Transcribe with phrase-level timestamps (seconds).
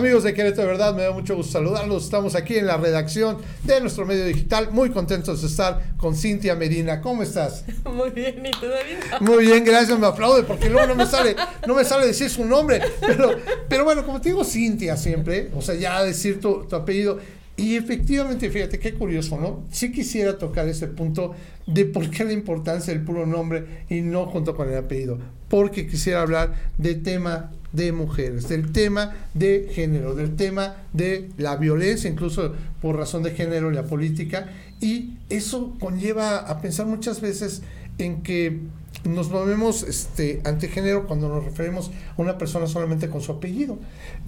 [0.00, 2.04] Amigos de Querétaro, de verdad, me da mucho gusto saludarlos.
[2.04, 4.70] Estamos aquí en la redacción de nuestro medio digital.
[4.70, 7.02] Muy contentos de estar con Cintia Medina.
[7.02, 7.66] ¿Cómo estás?
[7.84, 8.96] Muy bien, ¿y tú, David?
[9.20, 9.98] Muy bien, gracias.
[9.98, 11.36] Me aplaude porque luego no me sale,
[11.66, 12.80] no me sale decir su nombre.
[13.02, 13.36] Pero,
[13.68, 17.18] pero bueno, como te digo, Cintia siempre, o sea, ya decir tu, tu apellido.
[17.60, 19.64] Y efectivamente, fíjate qué curioso, ¿no?
[19.70, 21.34] Sí quisiera tocar ese punto
[21.66, 25.18] de por qué la importancia del puro nombre y no junto con el apellido.
[25.48, 31.56] Porque quisiera hablar de tema de mujeres, del tema de género, del tema de la
[31.56, 34.48] violencia, incluso por razón de género en la política.
[34.80, 37.60] Y eso conlleva a pensar muchas veces
[37.98, 38.58] en que
[39.04, 43.78] nos movemos este, ante género cuando nos referimos a una persona solamente con su apellido.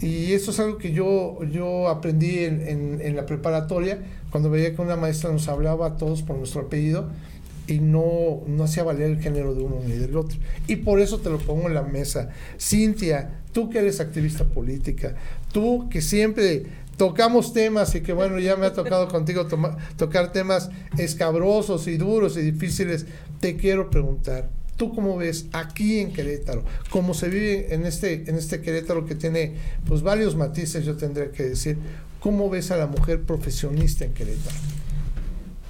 [0.01, 3.99] Y eso es algo que yo, yo aprendí en, en, la preparatoria,
[4.31, 7.11] cuando veía que una maestra nos hablaba a todos por nuestro apellido
[7.67, 10.39] y no, no hacía valer el género de uno ni del otro.
[10.67, 12.31] Y por eso te lo pongo en la mesa.
[12.59, 15.15] Cintia, tú que eres activista política,
[15.53, 16.65] tú que siempre
[16.97, 19.47] tocamos temas y que bueno, ya me ha tocado contigo
[19.97, 23.07] tocar temas escabrosos y duros y difíciles,
[23.41, 26.65] te quiero preguntar, ¿Tú cómo ves aquí en Querétaro?
[26.91, 29.55] ¿Cómo se vive en este, en este Querétaro que tiene
[29.87, 31.79] pues varios matices, yo tendría que decir?
[32.21, 34.57] ¿Cómo ves a la mujer profesionista en Querétaro?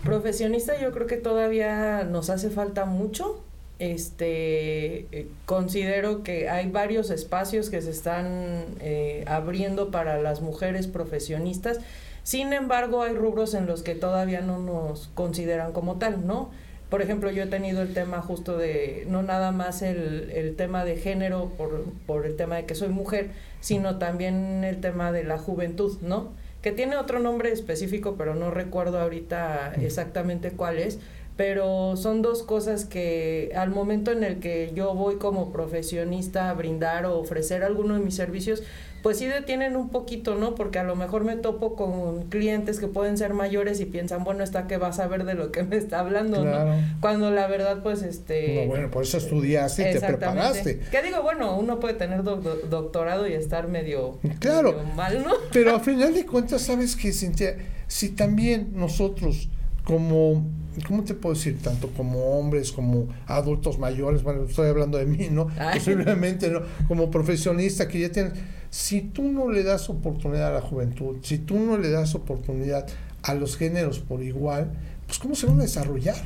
[0.05, 3.42] Profesionista yo creo que todavía nos hace falta mucho.
[3.83, 10.87] Este eh, considero que hay varios espacios que se están eh, abriendo para las mujeres
[10.87, 11.81] profesionistas.
[12.23, 16.51] Sin embargo, hay rubros en los que todavía no nos consideran como tal, ¿no?
[16.91, 20.85] Por ejemplo, yo he tenido el tema justo de, no nada más el, el tema
[20.85, 25.25] de género por, por el tema de que soy mujer, sino también el tema de
[25.25, 26.31] la juventud, ¿no?
[26.61, 31.01] Que tiene otro nombre específico, pero no recuerdo ahorita exactamente cuál es,
[31.43, 36.55] pero son dos cosas que al momento en el que yo voy como profesionista a
[36.55, 38.62] brindar o ofrecer alguno de mis servicios,
[39.03, 40.55] pues sí detienen un poquito, ¿no?
[40.55, 44.45] Porque a lo mejor me topo con clientes que pueden ser mayores y piensan, bueno,
[44.45, 46.77] está que va a saber de lo que me está hablando, ¿no?
[47.01, 48.63] Cuando la verdad, pues, este...
[48.63, 50.79] No, bueno, por eso estudiaste y te preparaste.
[50.92, 51.23] ¿Qué digo?
[51.23, 55.33] Bueno, uno puede tener doctorado y estar medio, claro, mal, ¿no?
[55.53, 57.57] Pero a final de cuentas, ¿sabes qué, Cintia?
[57.89, 59.48] Si también nosotros
[59.85, 60.47] como,
[60.87, 61.59] ¿cómo te puedo decir?
[61.63, 65.48] Tanto como hombres, como adultos mayores, bueno, estoy hablando de mí, ¿no?
[65.75, 66.61] Posiblemente, ¿no?
[66.89, 68.33] Como profesionista que ya tienes
[68.73, 72.87] si tú no le das oportunidad a la juventud, si tú no le das oportunidad
[73.23, 74.73] a los géneros por igual,
[75.07, 76.17] pues ¿cómo se van a desarrollar?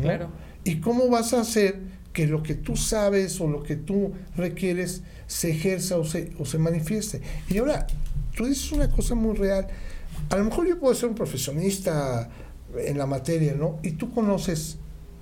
[0.00, 0.30] Claro.
[0.64, 1.80] ¿Y cómo vas a hacer
[2.14, 6.46] que lo que tú sabes o lo que tú requieres se ejerza o se, o
[6.46, 7.20] se manifieste?
[7.50, 7.86] Y ahora,
[8.34, 9.66] tú dices una cosa muy real.
[10.30, 12.30] A lo mejor yo puedo ser un profesionista
[12.78, 13.78] en la materia, ¿no?
[13.82, 14.78] Y tú conoces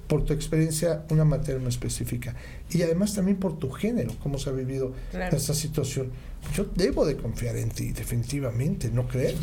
[0.06, 2.34] por tu experiencia una materia muy específica
[2.68, 6.10] y además también por tu género, cómo se ha vivido esta situación.
[6.52, 9.36] Yo debo de confiar en ti, definitivamente, ¿no crees?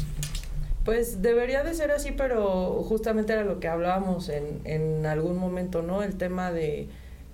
[0.83, 5.81] Pues debería de ser así, pero justamente era lo que hablábamos en, en algún momento,
[5.81, 6.03] ¿no?
[6.03, 6.89] El tema de,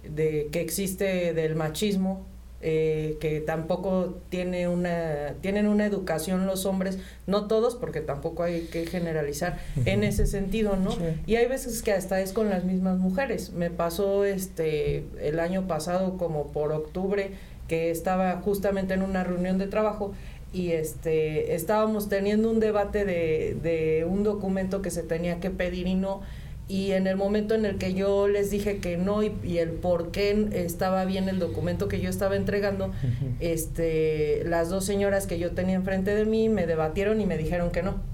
[0.07, 2.27] de que existe del machismo,
[2.65, 6.97] eh, que tampoco tiene una, tienen una educación los hombres,
[7.27, 10.95] no todos, porque tampoco hay que generalizar en ese sentido, ¿no?
[11.27, 13.51] Y hay veces que hasta es con las mismas mujeres.
[13.51, 17.31] Me pasó este el año pasado como por octubre
[17.67, 20.13] que estaba justamente en una reunión de trabajo
[20.53, 25.87] y este estábamos teniendo un debate de, de un documento que se tenía que pedir
[25.87, 26.21] y no
[26.67, 30.11] y en el momento en el que yo les dije que no y, el por
[30.11, 32.91] qué estaba bien el documento que yo estaba entregando,
[33.39, 37.71] este, las dos señoras que yo tenía enfrente de mí me debatieron y me dijeron
[37.71, 38.12] que no.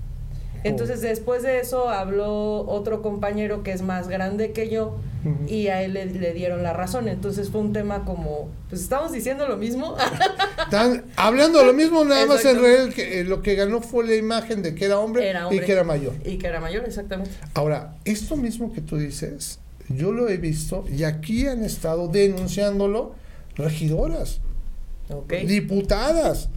[0.64, 4.98] Entonces después de eso habló otro compañero que es más grande que yo
[5.48, 7.08] y a él le, dieron la razón.
[7.08, 9.96] Entonces fue un tema como, pues estamos diciendo lo mismo.
[10.64, 14.16] Están hablando lo mismo, nada más en realidad que, eh, lo que ganó fue la
[14.16, 16.14] imagen de que era hombre, y que era mayor.
[16.24, 17.32] Y que era mayor, exactamente.
[17.54, 19.60] Ahora, esto mismo que tú dices,
[19.90, 23.14] yo lo he visto y aquí han estado denunciándolo
[23.56, 24.42] regidoras,
[25.46, 26.50] diputadas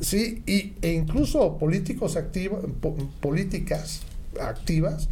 [0.00, 2.64] Sí, y, e incluso políticos activos,
[3.20, 4.00] políticas
[4.40, 5.08] activas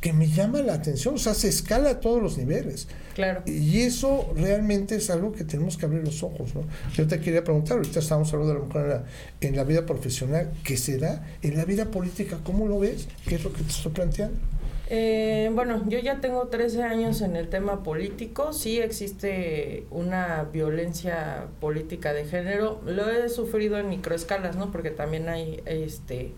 [0.00, 2.88] que me llama la atención, o sea, se escala a todos los niveles.
[3.14, 3.42] Claro.
[3.46, 6.62] Y eso realmente es algo que tenemos que abrir los ojos, ¿no?
[6.94, 9.04] Yo te quería preguntar, ahorita estamos hablando de la mujer en la,
[9.42, 12.38] en la vida profesional, ¿qué se da en la vida política?
[12.42, 13.08] ¿Cómo lo ves?
[13.26, 14.38] ¿Qué es lo que te estoy planteando?
[14.92, 21.46] Eh, bueno, yo ya tengo 13 años en el tema político, sí existe una violencia
[21.60, 24.72] política de género, lo he sufrido en microescalas, ¿no?
[24.72, 26.32] Porque también hay este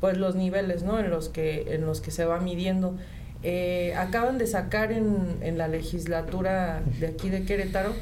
[0.00, 0.98] pues los niveles, ¿no?
[0.98, 2.96] En los que en los que se va midiendo.
[3.42, 7.92] Eh, acaban de sacar en, en la legislatura de aquí de Querétaro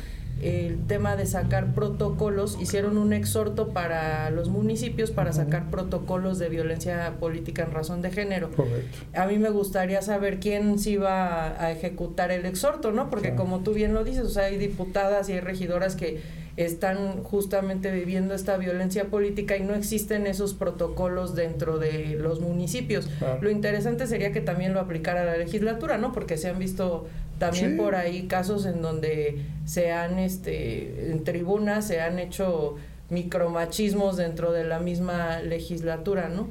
[0.43, 6.49] el tema de sacar protocolos, hicieron un exhorto para los municipios para sacar protocolos de
[6.49, 8.50] violencia política en razón de género.
[8.50, 8.99] Correcto.
[9.14, 13.11] A mí me gustaría saber quién se iba a, ejecutar el exhorto, ¿no?
[13.11, 16.20] Porque como tú bien lo dices, o sea, hay diputadas y hay regidoras que
[16.58, 23.08] están justamente viviendo esta violencia política y no existen esos protocolos dentro de los municipios.
[23.40, 26.12] Lo interesante sería que también lo aplicara la legislatura, ¿no?
[26.12, 27.06] Porque se han visto
[27.38, 32.76] también por ahí casos en donde se han, este, en tribunas se han hecho
[33.11, 36.49] micromachismos dentro de la misma legislatura, ¿no?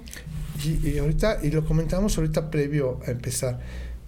[0.64, 3.60] Y, ahorita, y lo comentamos ahorita previo a empezar,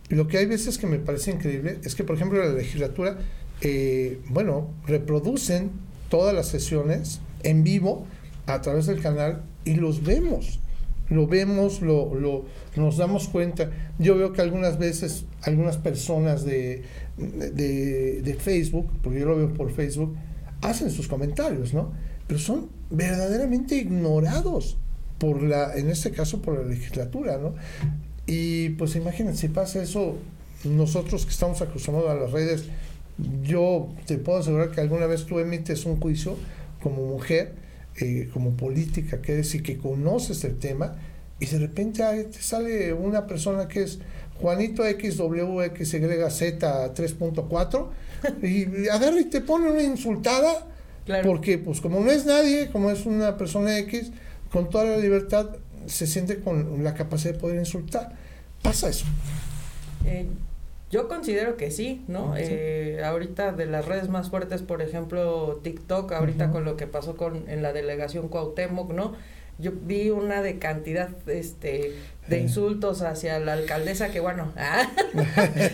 [0.10, 3.18] lo que hay veces que me parece increíble es que, por ejemplo, la legislatura,
[3.62, 5.70] eh, bueno, reproducen
[6.10, 8.08] todas las sesiones en vivo
[8.48, 10.60] a través del canal y los vemos
[11.10, 12.46] lo vemos, lo, lo,
[12.76, 13.72] nos damos cuenta.
[13.98, 16.84] Yo veo que algunas veces algunas personas de,
[17.18, 20.16] de, Facebook, porque yo lo veo por Facebook,
[20.62, 21.92] hacen sus comentarios, ¿no?
[22.28, 24.78] Pero son verdaderamente ignorados
[25.18, 27.56] por la, en este caso por la legislatura, ¿no?
[28.26, 30.16] Y pues imagínense, si pasa eso,
[30.64, 32.66] nosotros que estamos acostumbrados a las redes,
[33.44, 36.38] yo te puedo asegurar que alguna vez tú emites un juicio
[36.82, 37.54] como mujer,
[38.00, 40.96] eh, como política que y que conoces el tema,
[41.40, 44.00] y de repente te sale una persona que es
[44.42, 46.00] Juanito XWXYZ
[46.60, 47.88] 3.4
[48.44, 50.68] y agarra y te pone una insultada,
[51.24, 54.12] porque pues como no es nadie, como es una persona X,
[54.52, 55.50] con toda la libertad
[55.86, 58.16] se siente con la capacidad de poder insultar.
[58.62, 59.06] Pasa eso.
[60.06, 60.28] Eh,
[60.90, 62.34] yo considero que sí, ¿no?
[62.36, 67.16] Eh, ahorita de las redes más fuertes, por ejemplo, TikTok, ahorita con lo que pasó
[67.16, 69.14] con en la delegación Cuauhtémoc, ¿no?
[69.60, 71.94] Yo vi una de cantidad este
[72.30, 74.90] de insultos hacia la alcaldesa que bueno, ah,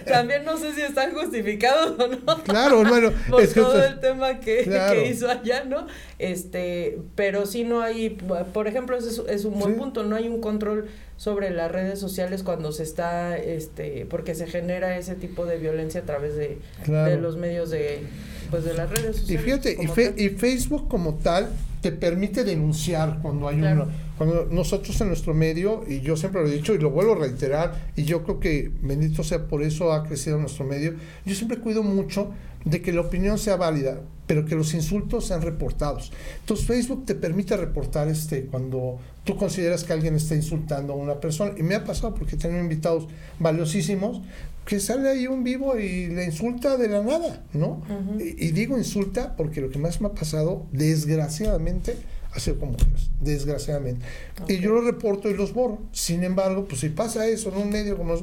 [0.07, 2.43] también no sé si están justificados o no.
[2.43, 5.87] Claro, hermano, por todo el tema que, que, hizo allá, ¿no?
[6.17, 8.11] Este, pero sí no hay,
[8.53, 10.87] por ejemplo, ese es, es un buen punto, no hay un control
[11.17, 16.01] sobre las redes sociales cuando se está, este, porque se genera ese tipo de violencia
[16.01, 18.01] a través de, de los medios de,
[18.49, 19.29] pues de las redes sociales.
[19.29, 19.77] Y fíjate,
[20.17, 21.49] y, Facebook como tal
[21.85, 23.85] te permite denunciar cuando hay una,
[24.17, 27.17] cuando nosotros en nuestro medio, y yo siempre lo he dicho y lo vuelvo a
[27.17, 30.95] reiterar, y yo creo que bendito sea por eso ha crecido nuestro medio,
[31.25, 32.31] yo siempre cuido mucho
[32.65, 36.12] de que la opinión sea válida, pero que los insultos sean reportados.
[36.39, 41.19] Entonces Facebook te permite reportar este cuando tú consideras que alguien está insultando a una
[41.19, 41.53] persona.
[41.57, 43.07] Y me ha pasado porque tengo invitados
[43.39, 44.21] valiosísimos
[44.65, 47.83] que sale ahí un vivo y le insulta de la nada, ¿no?
[48.19, 51.97] y, digo insulta porque lo que más me ha pasado, desgraciadamente,
[52.35, 54.05] ha sido con mujeres, desgraciadamente.
[54.49, 55.79] Y yo lo reporto y los borro.
[55.93, 58.15] Sin embargo, pues si pasa eso en un medio como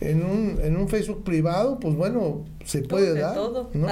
[0.00, 3.34] en un, en un Facebook privado, pues bueno, se puede dar.
[3.34, 3.70] Todo.
[3.74, 3.88] ¿no?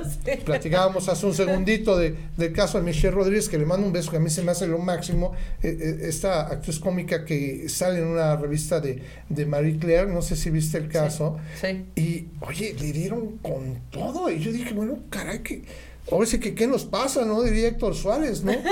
[0.44, 4.10] Platicábamos hace un segundito de, del caso de Michelle Rodríguez, que le mando un beso,
[4.10, 5.32] que a mí se me hace lo máximo.
[5.62, 10.22] Eh, eh, esta actriz cómica que sale en una revista de, de Marie Claire, no
[10.22, 11.38] sé si viste el caso.
[11.60, 11.84] Sí.
[11.94, 14.28] Y, oye, le dieron con todo.
[14.28, 15.62] Y yo dije, bueno, caray, que
[16.10, 17.42] Ahora sí que qué nos pasa, ¿no?
[17.42, 18.52] Diría Héctor Suárez, ¿no?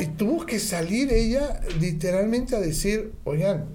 [0.00, 3.66] Y tuvo que salir ella literalmente a decir, oigan,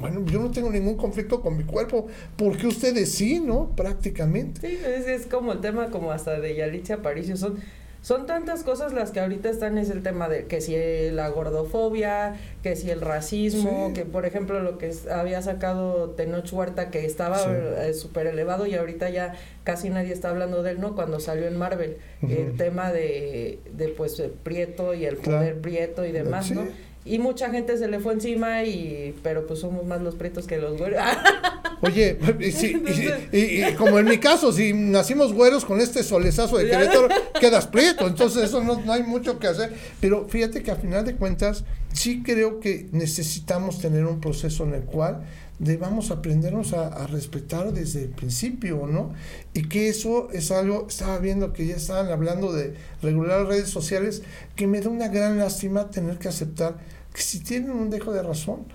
[0.00, 3.70] bueno, yo no tengo ningún conflicto con mi cuerpo, ¿por qué ustedes sí, no?
[3.74, 4.60] Prácticamente.
[4.60, 7.58] Sí, es, es como el tema como hasta de Yalitza Aparicio, son
[8.06, 10.76] son tantas cosas las que ahorita están, es el tema de que si
[11.10, 16.92] la gordofobia, que si el racismo, que por ejemplo lo que había sacado Tenoch Huerta,
[16.92, 19.34] que estaba eh, súper elevado y ahorita ya
[19.64, 20.94] casi nadie está hablando de él, ¿no?
[20.94, 26.12] Cuando salió en Marvel, el tema de, de pues Prieto y el poder Prieto y
[26.12, 26.64] demás, ¿no?
[27.06, 30.58] Y mucha gente se le fue encima, y pero pues somos más los prietos que
[30.58, 31.00] los güeros.
[31.82, 37.08] Oye, y, y, como en mi caso, si nacimos güeros con este solezazo de Querétaro,
[37.38, 38.06] quedas prieto.
[38.06, 39.72] Entonces eso no, no hay mucho que hacer.
[40.00, 44.74] Pero fíjate que a final de cuentas, sí creo que necesitamos tener un proceso en
[44.74, 45.22] el cual
[45.58, 49.14] debamos aprendernos a, a, respetar desde el principio, ¿no?
[49.54, 54.22] Y que eso es algo, estaba viendo que ya estaban hablando de regular redes sociales,
[54.54, 56.76] que me da una gran lástima tener que aceptar
[57.16, 58.66] que si tienen un dejo de razón,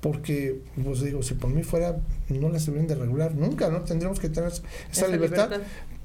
[0.00, 3.80] porque, pues digo, si por mí fuera, no las deberían de regular nunca, ¿no?
[3.80, 4.52] Tendríamos que tener
[4.92, 5.50] esa, libertad,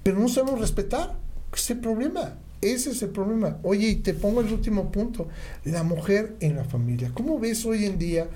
[0.01, 1.15] pero no sabemos respetar,
[1.53, 2.39] ese es el problema.
[2.59, 3.59] Ese es el problema.
[3.61, 5.27] Oye, y te pongo el último punto,
[5.63, 7.11] la mujer en la familia.
[7.13, 8.29] ¿Cómo ves hoy en día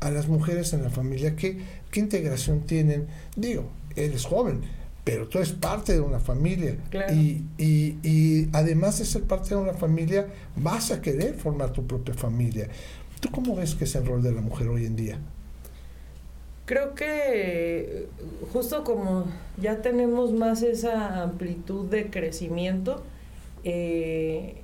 [0.00, 1.34] a las mujeres en la familia?
[1.36, 1.58] ¿Qué,
[1.90, 3.06] qué integración tienen?
[3.34, 4.60] Digo, eres joven,
[5.04, 6.76] pero tú eres parte de una familia.
[7.12, 11.86] Y, y, y, además de ser parte de una familia, vas a querer formar tu
[11.86, 12.68] propia familia.
[13.20, 15.18] ¿Tú cómo ves que es el rol de la mujer hoy en día?
[16.66, 18.06] Creo que
[18.52, 19.26] justo como
[19.60, 23.02] ya tenemos más esa amplitud de crecimiento,
[23.64, 24.62] eh,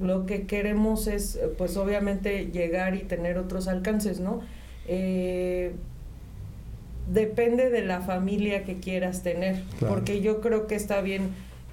[0.00, 4.40] lo que queremos es, pues obviamente, llegar y tener otros alcances, ¿no?
[4.86, 5.74] Eh,
[7.08, 11.30] depende de la familia que quieras tener, porque yo creo que está bien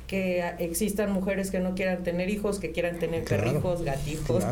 [0.07, 4.43] que existan mujeres que no quieran tener hijos, que quieran tener perrijos, gatijos,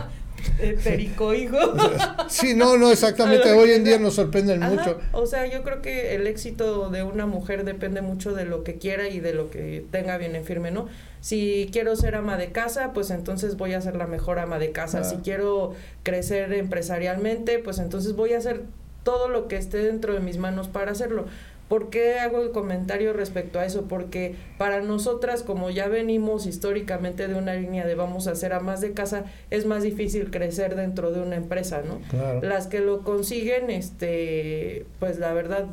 [0.58, 1.70] eh, perico hijos.
[2.28, 3.52] sí, no, no, exactamente.
[3.52, 4.98] Hoy en día nos sorprenden mucho.
[5.12, 8.76] O sea, yo creo que el éxito de una mujer depende mucho de lo que
[8.76, 10.88] quiera y de lo que tenga bien en firme, ¿no?
[11.20, 14.72] Si quiero ser ama de casa, pues entonces voy a ser la mejor ama de
[14.72, 15.04] casa.
[15.04, 18.62] Si quiero crecer empresarialmente, pues entonces voy a hacer
[19.06, 21.26] todo lo que esté dentro de mis manos para hacerlo.
[21.68, 23.82] ¿Por qué hago el comentario respecto a eso?
[23.82, 28.80] Porque para nosotras, como ya venimos históricamente de una línea de vamos a ser amas
[28.80, 32.00] de casa, es más difícil crecer dentro de una empresa, ¿no?
[32.42, 35.66] Las que lo consiguen, este, pues la verdad,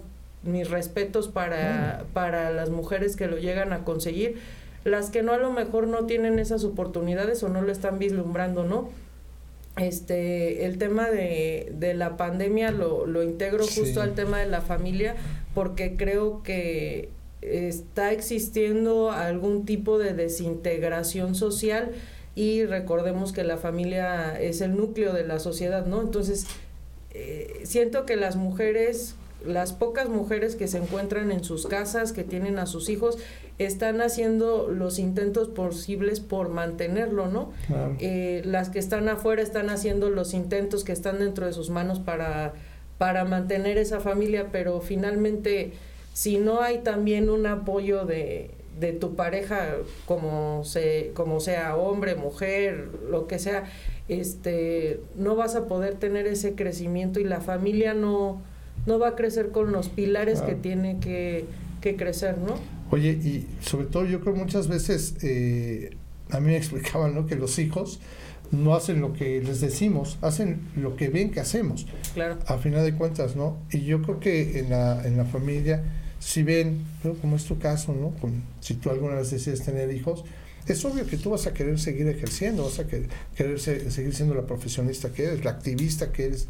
[0.44, 4.38] mis respetos para, para las mujeres que lo llegan a conseguir.
[4.84, 8.64] Las que no a lo mejor no tienen esas oportunidades o no lo están vislumbrando,
[8.64, 8.90] ¿no?
[9.78, 14.62] Este el tema de, de la pandemia lo, lo integro justo al tema de la
[14.62, 15.16] familia
[15.56, 17.10] porque creo que
[17.42, 21.92] está existiendo algún tipo de desintegración social
[22.36, 26.02] y recordemos que la familia es el núcleo de la sociedad, ¿no?
[26.02, 26.48] Entonces,
[27.12, 32.24] eh, siento que las mujeres las pocas mujeres que se encuentran en sus casas, que
[32.24, 33.18] tienen a sus hijos,
[33.58, 37.52] están haciendo los intentos posibles por mantenerlo, ¿no?
[38.00, 42.00] Eh, las que están afuera están haciendo los intentos que están dentro de sus manos
[42.00, 42.54] para,
[42.98, 45.74] para mantener esa familia, pero finalmente,
[46.14, 52.16] si no hay también un apoyo de, de tu pareja, como, se, como sea hombre,
[52.16, 53.66] mujer, lo que sea,
[54.08, 58.42] este, no vas a poder tener ese crecimiento y la familia no
[58.86, 61.46] no va a crecer con los pilares que tiene que,
[61.98, 62.56] crecer, ¿no?
[62.92, 65.98] Oye, y sobre todo yo creo muchas veces, eh,
[66.30, 67.26] a mí me explicaban, ¿no?
[67.26, 68.00] Que los hijos
[68.52, 71.88] no hacen lo que les decimos, hacen lo que ven que hacemos.
[72.14, 72.38] Claro.
[72.48, 73.58] A final de cuentas, ¿no?
[73.72, 75.84] Y yo creo que en la, en la familia,
[76.20, 76.86] si ven,
[77.22, 78.14] como es tu caso, ¿no?
[78.62, 80.24] si tú alguna vez decides tener hijos,
[80.68, 84.34] es obvio que tú vas a querer seguir ejerciendo, vas a querer, querer seguir siendo
[84.34, 86.48] la profesionista que eres, la activista que eres,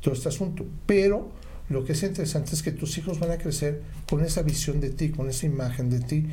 [0.00, 0.64] todo este asunto.
[0.86, 1.30] Pero
[1.68, 4.90] lo que es interesante es que tus hijos van a crecer con esa visión de
[4.90, 6.26] ti, con esa imagen de ti.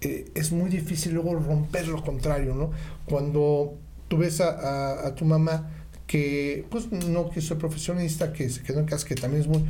[0.00, 2.70] Eh, es muy difícil luego romper lo contrario, ¿no?
[3.04, 3.74] Cuando
[4.08, 5.70] tú ves a, tu mamá
[6.06, 9.64] que, pues no que soy profesionista, que se quedó en casa, que también es muy,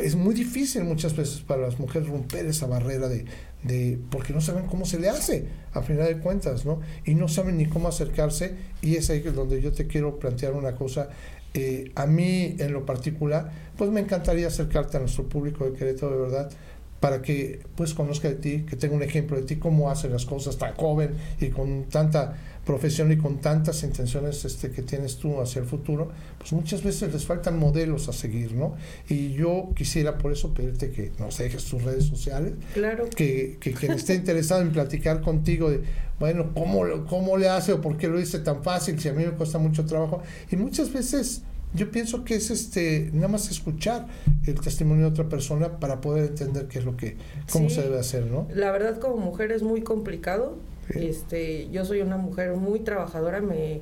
[0.00, 3.24] es muy difícil muchas veces para las mujeres romper esa barrera de,
[3.64, 6.80] de, porque no saben cómo se le hace, a final de cuentas, ¿no?
[7.04, 10.76] Y no saben ni cómo acercarse, y es ahí donde yo te quiero plantear una
[10.76, 11.08] cosa
[11.56, 16.12] eh, a mí, en lo particular, pues me encantaría acercarte a nuestro público de Querétaro
[16.12, 16.50] de verdad
[17.00, 20.24] para que pues conozca de ti, que tenga un ejemplo de ti, cómo hace las
[20.24, 21.10] cosas tan joven
[21.40, 26.10] y con tanta profesión y con tantas intenciones este, que tienes tú hacia el futuro,
[26.36, 28.74] pues muchas veces les faltan modelos a seguir, ¿no?
[29.08, 33.08] Y yo quisiera por eso pedirte que nos dejes tus redes sociales, claro.
[33.14, 35.82] que, que quien esté interesado en platicar contigo de,
[36.18, 39.24] bueno, ¿cómo, ¿cómo le hace o por qué lo hice tan fácil si a mí
[39.24, 40.22] me cuesta mucho trabajo?
[40.50, 41.42] Y muchas veces
[41.74, 44.06] yo pienso que es este nada más escuchar
[44.46, 47.16] el testimonio de otra persona para poder entender qué es lo que
[47.52, 50.56] cómo se debe hacer no la verdad como mujer es muy complicado
[50.94, 53.80] este yo soy una mujer muy trabajadora me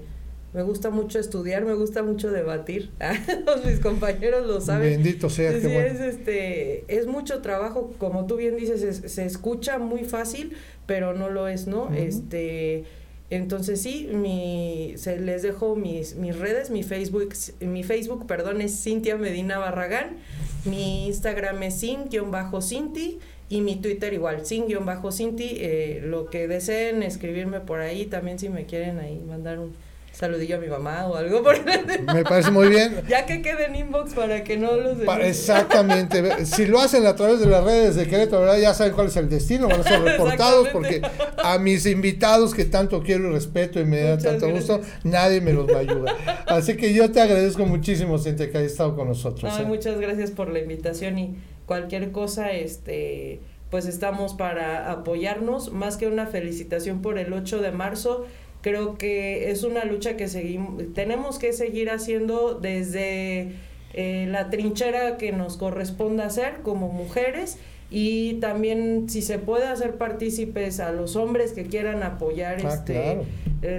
[0.54, 2.92] me gusta mucho estudiar, me gusta mucho debatir.
[3.66, 4.88] mis compañeros lo saben.
[5.02, 5.50] Bendito sea.
[5.50, 5.64] es,
[6.00, 11.48] este, es mucho trabajo, como tú bien dices, se escucha muy fácil, pero no lo
[11.48, 11.92] es, ¿no?
[11.92, 12.84] Este
[13.30, 18.82] entonces sí, mi, se, les dejo mis, mis redes, mi Facebook, mi Facebook, perdón, es
[18.82, 20.16] Cintia Medina Barragán,
[20.64, 27.80] mi Instagram es sin-cinti y mi Twitter igual, sin-cinti, eh, lo que deseen escribirme por
[27.80, 29.72] ahí, también si me quieren ahí mandar un,
[30.14, 31.56] saludillo a mi mamá o algo por
[32.14, 33.02] Me parece muy bien.
[33.08, 36.46] Ya que quede en inbox para que no los Exactamente.
[36.46, 38.58] si lo hacen a través de las redes de Querétaro, ¿verdad?
[38.58, 41.02] ya saben cuál es el destino, van a ser reportados porque
[41.42, 45.52] a mis invitados que tanto quiero y respeto y me da tanto gusto, nadie me
[45.52, 46.44] los va a ayudar.
[46.46, 49.52] Así que yo te agradezco muchísimo, Cintia, que hayas estado con nosotros.
[49.58, 49.64] ¿eh?
[49.64, 53.40] Muchas gracias por la invitación y cualquier cosa, este
[53.70, 58.24] pues estamos para apoyarnos, más que una felicitación por el 8 de marzo
[58.64, 63.52] creo que es una lucha que seguimos, tenemos que seguir haciendo desde
[63.92, 67.58] eh, la trinchera que nos corresponde hacer como mujeres
[67.90, 72.92] y también si se puede hacer partícipes a los hombres que quieran apoyar Ah, este
[72.94, 73.24] claro.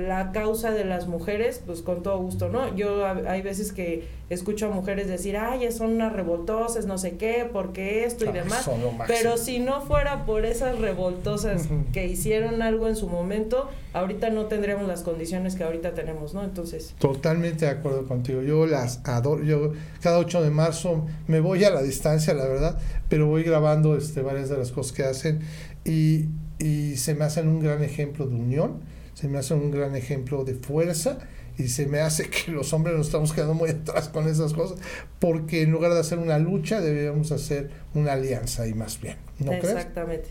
[0.08, 2.76] la causa de las mujeres, pues con todo gusto, ¿no?
[2.76, 7.12] Yo a- hay veces que escucho a mujeres decir, ay, son unas revoltosas, no sé
[7.18, 8.68] qué, porque esto y demás.
[9.08, 14.46] Pero si no fuera por esas revoltosas que hicieron algo en su momento, ahorita no
[14.46, 16.44] tendríamos las condiciones que ahorita tenemos, ¿no?
[16.44, 18.42] Entonces, Totalmente de acuerdo contigo.
[18.42, 19.44] Yo las adoro.
[19.44, 23.95] Yo cada 8 de marzo me voy a la distancia, la verdad, pero voy grabando
[23.98, 25.40] este, varias de las cosas que hacen.
[25.84, 26.26] Y,
[26.60, 28.82] y se me hacen un gran ejemplo de unión,
[29.14, 31.20] se me hacen un gran ejemplo de fuerza
[31.58, 34.80] y se me hace que los hombres nos estamos quedando muy atrás con esas cosas
[35.20, 39.18] porque en lugar de hacer una lucha deberíamos hacer una alianza y más bien.
[39.40, 39.76] ¿No crees?
[39.76, 40.30] exactamente.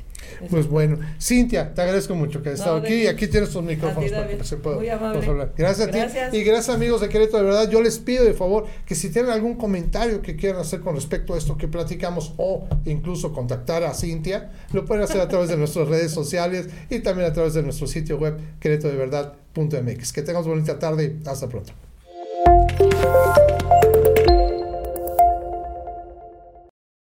[0.50, 4.10] Pues bueno, Cintia, te agradezco mucho que No, estado aquí y aquí tienes tus micrófonos
[4.10, 5.52] ti, para que se pueda hablar.
[5.56, 5.90] Gracias a
[6.30, 9.10] ti y gracias amigos de Querétaro, de verdad yo les pido de favor que si
[9.10, 13.84] tienen algún comentario que quieran hacer con respecto a esto que platicamos o incluso contactar
[13.84, 17.54] a Cintia, lo pueden hacer a través de nuestras redes sociales y también a través
[17.54, 20.12] de nuestro sitio web queretodeverdad.mx.
[20.12, 21.72] Que tengamos bonita tarde, hasta pronto.